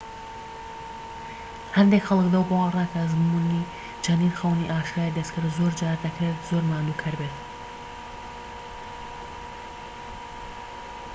هەندێک 1.77 2.03
خەڵک 2.07 2.27
لەو 2.33 2.43
باوەڕەدان 2.49 2.89
کە 2.93 2.97
ئەزموونی 3.03 3.67
چەندین 4.03 4.33
خەونی 4.39 4.69
ئاشکرای 4.71 5.15
دەستکرد 5.17 5.55
زۆرجار 5.57 5.97
دەکرێت 6.05 6.37
زۆر 6.49 6.63
ماندووکەر 6.69 7.13
بێت 7.19 7.35